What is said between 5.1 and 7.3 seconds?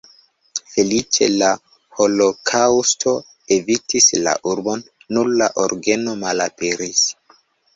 nur la orgeno malaperis.